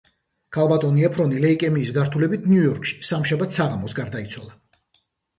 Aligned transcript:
ქალბატონი 0.55 1.03
ეფრონი 1.09 1.41
ლეიკემიის 1.43 1.91
გართულებით 1.97 2.47
ნიუ-იორკში 2.51 2.95
სამშაბათს 3.09 3.59
საღამოს 3.61 3.95
გარდაიცვალა. 4.01 4.57